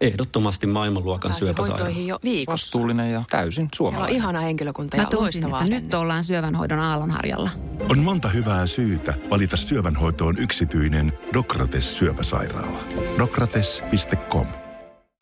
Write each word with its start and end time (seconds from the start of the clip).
Ehdottomasti 0.00 0.66
maailmanluokan 0.66 1.32
syöpäsairaala. 1.32 1.88
jo 1.98 2.18
viikossa. 2.24 2.52
Vastuullinen 2.52 3.12
ja 3.12 3.24
täysin 3.30 3.52
Siellä 3.54 3.64
on 3.66 3.70
suomalainen. 3.76 4.16
ihana 4.16 4.40
henkilökunta 4.40 4.96
ja 4.96 5.02
Mä 5.02 5.08
tunsin, 5.08 5.22
loistavaa 5.42 5.62
että 5.62 5.74
nyt 5.74 5.94
ollaan 5.94 6.24
syövänhoidon 6.24 6.80
aallonharjalla. 6.80 7.50
On 7.90 7.98
monta 7.98 8.28
hyvää 8.28 8.66
syytä 8.66 9.14
valita 9.30 9.56
syövänhoitoon 9.56 10.38
yksityinen 10.38 11.12
Dokrates 11.34 11.98
syöpäsairaala. 11.98 12.78
Dokrates.com 13.18 14.46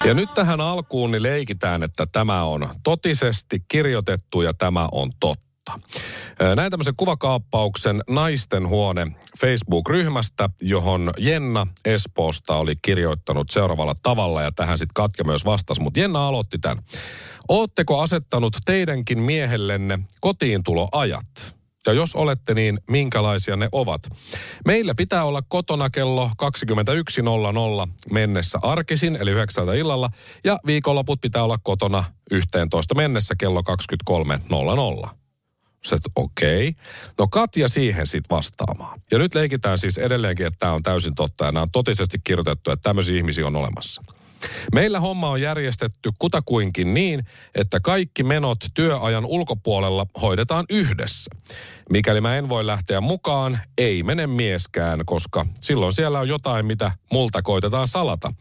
Ja 0.05 0.15
nyt 0.15 0.35
tähän 0.35 0.61
alkuun 0.61 1.11
niin 1.11 1.23
leikitään, 1.23 1.83
että 1.83 2.07
tämä 2.13 2.45
on 2.45 2.69
totisesti 2.85 3.65
kirjoitettu 3.69 4.43
ja 4.43 4.55
tämä 4.55 4.89
on 4.93 5.13
totta. 5.21 5.46
Näin 6.57 6.71
tämmöisen 6.71 6.95
kuvakaappauksen 6.97 8.03
naisten 8.09 8.69
huone 8.69 9.07
Facebook-ryhmästä, 9.41 10.51
johon 10.61 11.11
Jenna 11.19 11.67
Espoosta 11.85 12.57
oli 12.57 12.75
kirjoittanut 12.83 13.51
seuraavalla 13.51 13.95
tavalla 14.03 14.43
ja 14.43 14.53
tähän 14.53 14.79
sitten 14.79 14.95
Katja 14.95 15.25
myös 15.25 15.45
vastasi, 15.45 15.81
mutta 15.81 16.01
Jenna 16.01 16.27
aloitti 16.27 16.59
tämän. 16.59 16.85
Ootteko 17.49 18.01
asettanut 18.01 18.57
teidänkin 18.65 19.19
miehellenne 19.19 19.99
kotiintuloajat? 20.21 21.57
Ja 21.87 21.93
jos 21.93 22.15
olette, 22.15 22.55
niin 22.55 22.81
minkälaisia 22.91 23.57
ne 23.57 23.69
ovat? 23.73 24.03
Meillä 24.65 24.95
pitää 24.95 25.25
olla 25.25 25.43
kotona 25.49 25.91
kello 25.91 26.31
21.00 27.87 27.93
mennessä 28.11 28.59
arkisin, 28.63 29.17
eli 29.17 29.31
9 29.31 29.77
illalla, 29.77 30.11
ja 30.45 30.59
viikonloput 30.67 31.21
pitää 31.21 31.45
olla 31.45 31.59
kotona 31.63 32.05
11 32.31 32.95
mennessä 32.95 33.35
kello 33.39 33.63
23.00. 35.03 35.26
Että 35.95 36.11
okei. 36.17 36.69
Okay. 36.69 36.83
No 37.19 37.29
Katja 37.29 37.69
siihen 37.69 38.07
sitten 38.07 38.37
vastaamaan. 38.37 39.01
Ja 39.11 39.19
nyt 39.19 39.35
leikitään 39.35 39.79
siis 39.79 39.99
edelleenkin, 39.99 40.47
että 40.47 40.59
tämä 40.59 40.73
on 40.73 40.83
täysin 40.83 41.15
totta 41.15 41.45
ja 41.45 41.53
nämä 41.53 41.63
on 41.63 41.71
totisesti 41.71 42.19
kirjoitettu, 42.25 42.71
että 42.71 42.83
tämmöisiä 42.83 43.17
ihmisiä 43.17 43.47
on 43.47 43.57
olemassa. 43.57 44.03
Meillä 44.75 45.01
homma 45.01 45.29
on 45.31 45.41
järjestetty 45.41 46.11
kutakuinkin 46.19 46.95
niin, 46.95 47.25
että 47.55 47.81
kaikki 47.81 48.23
menot 48.23 48.59
työajan 48.75 49.25
ulkopuolella 49.25 50.07
hoidetaan 50.23 50.65
yhdessä. 50.71 51.31
Mikäli 51.91 52.21
mä 52.21 52.37
en 52.37 52.49
voi 52.49 52.67
lähteä 52.67 53.01
mukaan, 53.01 53.59
ei 53.79 54.03
mene 54.03 54.27
mieskään, 54.27 55.03
koska 55.07 55.47
silloin 55.61 55.93
siellä 55.93 56.21
on 56.21 56.29
jotain, 56.29 56.67
mitä 56.67 56.93
multa 57.13 57.43
koitetaan 57.43 57.89
salata. 57.89 58.33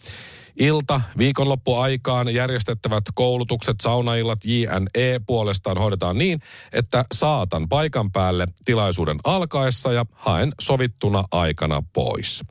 Ilta, 0.59 1.01
viikonloppuaikaan 1.17 2.33
järjestettävät 2.33 3.03
koulutukset, 3.13 3.75
saunaillat, 3.81 4.45
JNE 4.45 5.21
puolestaan 5.27 5.77
hoidetaan 5.77 6.17
niin, 6.17 6.39
että 6.71 7.05
saatan 7.13 7.69
paikan 7.69 8.11
päälle 8.11 8.47
tilaisuuden 8.65 9.17
alkaessa 9.23 9.93
ja 9.93 10.05
haen 10.13 10.53
sovittuna 10.61 11.23
aikana 11.31 11.83
pois. 11.93 12.41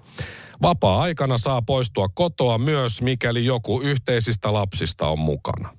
Vapaa-aikana 0.62 1.38
saa 1.38 1.62
poistua 1.62 2.08
kotoa 2.08 2.58
myös, 2.58 3.02
mikäli 3.02 3.44
joku 3.44 3.80
yhteisistä 3.80 4.52
lapsista 4.52 5.06
on 5.08 5.18
mukana. 5.18 5.76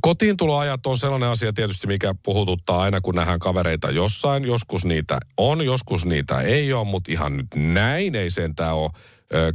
Kotiintuloajat 0.00 0.86
on 0.86 0.98
sellainen 0.98 1.28
asia 1.28 1.52
tietysti, 1.52 1.86
mikä 1.86 2.14
puhututtaa 2.22 2.80
aina, 2.80 3.00
kun 3.00 3.14
nähdään 3.14 3.38
kavereita 3.38 3.90
jossain. 3.90 4.44
Joskus 4.44 4.84
niitä 4.84 5.18
on, 5.36 5.64
joskus 5.64 6.06
niitä 6.06 6.40
ei 6.40 6.72
ole, 6.72 6.84
mutta 6.84 7.12
ihan 7.12 7.36
nyt 7.36 7.46
näin 7.54 8.14
ei 8.14 8.30
sentään 8.30 8.74
ole 8.74 8.90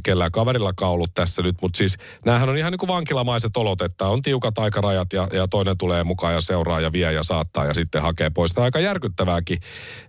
kellään 0.02 0.30
kaverilla 0.30 0.72
ollut 0.80 1.14
tässä 1.14 1.42
nyt. 1.42 1.56
Mutta 1.62 1.76
siis 1.76 1.96
näähän 2.24 2.48
on 2.48 2.56
ihan 2.56 2.72
niin 2.72 2.78
kuin 2.78 2.88
vankilamaiset 2.88 3.56
olot, 3.56 3.82
että 3.82 4.06
on 4.06 4.22
tiukat 4.22 4.58
aikarajat 4.58 5.12
ja, 5.12 5.28
ja 5.32 5.48
toinen 5.48 5.78
tulee 5.78 6.04
mukaan 6.04 6.34
ja 6.34 6.40
seuraa 6.40 6.80
ja 6.80 6.92
vie 6.92 7.12
ja 7.12 7.22
saattaa 7.22 7.66
ja 7.66 7.74
sitten 7.74 8.02
hakee 8.02 8.30
pois. 8.30 8.52
Tämä 8.52 8.62
on 8.62 8.64
aika 8.64 8.80
järkyttävääkin, 8.80 9.58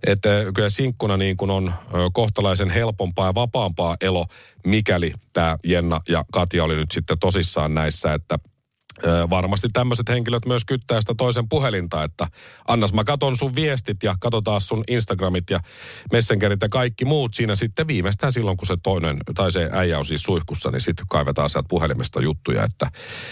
että 0.06 0.28
kyllä 0.54 0.70
sinkkuna 0.70 1.16
niin 1.16 1.36
kuin 1.36 1.50
on 1.50 1.72
kohtalaisen 2.12 2.70
helpompaa 2.70 3.26
ja 3.26 3.34
vapaampaa 3.34 3.96
elo, 4.00 4.26
mikäli 4.66 5.12
tämä 5.32 5.58
Jenna 5.64 6.00
ja 6.08 6.24
Katja 6.32 6.64
oli 6.64 6.76
nyt 6.76 6.90
sitten 6.90 7.18
tosissaan 7.20 7.74
näissä, 7.74 8.14
että 8.14 8.38
varmasti 9.30 9.68
tämmöiset 9.72 10.08
henkilöt 10.08 10.46
myös 10.46 10.64
kyttää 10.64 11.00
sitä 11.00 11.14
toisen 11.16 11.48
puhelinta, 11.48 12.04
että 12.04 12.26
annas 12.68 12.92
mä 12.92 13.04
katon 13.04 13.36
sun 13.36 13.54
viestit 13.54 14.02
ja 14.02 14.16
katsotaan 14.20 14.60
sun 14.60 14.84
Instagramit 14.88 15.50
ja 15.50 15.60
Messengerit 16.12 16.62
ja 16.62 16.68
kaikki 16.68 17.04
muut 17.04 17.34
siinä 17.34 17.56
sitten 17.56 17.86
viimeistään 17.86 18.32
silloin, 18.32 18.56
kun 18.56 18.66
se 18.66 18.76
toinen, 18.82 19.18
tai 19.34 19.52
se 19.52 19.68
äijä 19.72 19.98
on 19.98 20.04
siis 20.04 20.22
suihkussa, 20.22 20.70
niin 20.70 20.80
sitten 20.80 21.06
kaivetaan 21.10 21.50
sieltä 21.50 21.68
puhelimesta 21.68 22.22
juttuja, 22.22 22.64
että, 22.64 22.86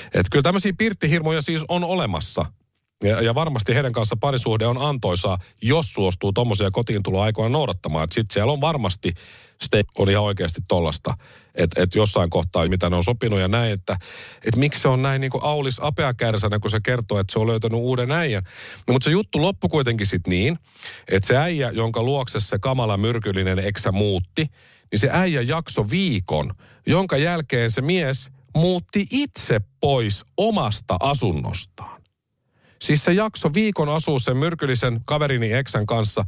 että 0.04 0.30
kyllä 0.30 0.42
tämmöisiä 0.42 0.72
pirttihirmoja 0.78 1.42
siis 1.42 1.64
on 1.68 1.84
olemassa. 1.84 2.44
Ja, 3.02 3.20
ja 3.20 3.34
varmasti 3.34 3.74
heidän 3.74 3.92
kanssa 3.92 4.16
parisuhde 4.16 4.66
on 4.66 4.78
antoisaa, 4.78 5.38
jos 5.62 5.92
suostuu 5.92 6.32
tuommoisia 6.32 6.70
kotiintuloaikoja 6.70 7.48
noudattamaan. 7.48 8.08
Sitten 8.10 8.34
siellä 8.34 8.52
on 8.52 8.60
varmasti, 8.60 9.14
ste 9.62 9.82
on 9.98 10.10
ihan 10.10 10.24
oikeasti 10.24 10.60
tollasta, 10.68 11.14
että 11.54 11.82
et 11.82 11.94
jossain 11.94 12.30
kohtaa, 12.30 12.68
mitä 12.68 12.90
ne 12.90 12.96
on 12.96 13.04
sopinut 13.04 13.40
ja 13.40 13.48
näin, 13.48 13.72
että 13.72 13.96
et 14.44 14.56
miksi 14.56 14.80
se 14.80 14.88
on 14.88 15.02
näin 15.02 15.20
niin 15.20 15.30
kuin 15.30 15.44
Aulis 15.44 15.80
apeakärsänä, 15.80 16.58
kun 16.58 16.70
se 16.70 16.80
kertoo, 16.84 17.18
että 17.18 17.32
se 17.32 17.38
on 17.38 17.46
löytänyt 17.46 17.80
uuden 17.80 18.10
äijän. 18.10 18.42
No, 18.86 18.92
mutta 18.92 19.04
se 19.04 19.10
juttu 19.10 19.42
loppui 19.42 19.70
kuitenkin 19.70 20.06
sitten 20.06 20.30
niin, 20.30 20.58
että 21.08 21.26
se 21.26 21.36
äijä, 21.36 21.70
jonka 21.70 22.02
luokse 22.02 22.40
se 22.40 22.58
kamala 22.58 22.96
myrkyllinen 22.96 23.58
eksä 23.58 23.92
muutti, 23.92 24.46
niin 24.92 25.00
se 25.00 25.08
äijä 25.12 25.40
jakso 25.40 25.90
viikon, 25.90 26.54
jonka 26.86 27.16
jälkeen 27.16 27.70
se 27.70 27.80
mies 27.80 28.30
muutti 28.54 29.06
itse 29.10 29.60
pois 29.80 30.24
omasta 30.36 30.96
asunnostaan. 31.00 32.01
Siis 32.82 33.04
se 33.04 33.12
jakso 33.12 33.50
viikon 33.54 33.88
asuu 33.88 34.18
sen 34.18 34.36
myrkyllisen 34.36 35.00
kaverini 35.04 35.52
Eksän 35.52 35.86
kanssa 35.86 36.24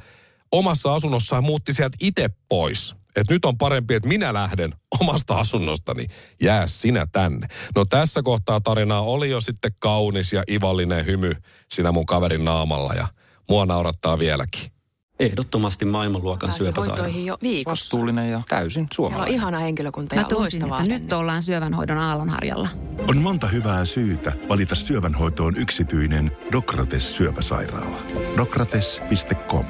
omassa 0.52 0.94
asunnossaan 0.94 1.44
muutti 1.44 1.72
sieltä 1.72 1.96
itse 2.00 2.28
pois. 2.48 2.94
Et 3.16 3.30
nyt 3.30 3.44
on 3.44 3.58
parempi, 3.58 3.94
että 3.94 4.08
minä 4.08 4.34
lähden 4.34 4.74
omasta 5.00 5.38
asunnostani. 5.38 6.06
Jää 6.42 6.66
sinä 6.66 7.06
tänne. 7.12 7.48
No 7.76 7.84
tässä 7.84 8.22
kohtaa 8.22 8.60
tarinaa 8.60 9.00
oli 9.00 9.30
jo 9.30 9.40
sitten 9.40 9.72
kaunis 9.80 10.32
ja 10.32 10.42
ivallinen 10.50 11.06
hymy 11.06 11.32
siinä 11.70 11.92
mun 11.92 12.06
kaverin 12.06 12.44
naamalla 12.44 12.94
ja 12.94 13.08
mua 13.48 13.66
naurattaa 13.66 14.18
vieläkin. 14.18 14.73
Ehdottomasti 15.20 15.84
maailmanluokan 15.84 16.48
Pääsin 16.48 16.60
syöpäsairaala. 16.60 17.02
hoitoihin 17.02 17.26
jo 17.26 17.38
viikossa. 17.42 17.70
Vastuullinen 17.84 18.30
ja 18.30 18.42
täysin 18.48 18.72
Siellä 18.72 18.84
on 18.84 18.88
suomalainen. 18.94 19.34
ihana 19.34 19.58
henkilökunta 19.58 20.14
Mä 20.14 20.20
ja 20.20 20.24
tunsin, 20.28 20.40
loistavaa 20.40 20.78
että 20.78 20.82
nyt 20.82 20.92
asennetta. 20.94 21.16
ollaan 21.16 21.42
syövänhoidon 21.42 21.98
aallonharjalla. 21.98 22.68
On 23.10 23.18
monta 23.18 23.46
hyvää 23.46 23.84
syytä 23.84 24.32
valita 24.48 24.74
syövänhoitoon 24.74 25.56
yksityinen 25.56 26.30
Dokrates 26.52 27.16
syöpäsairaala. 27.16 27.96
Dokrates.com 28.36 29.64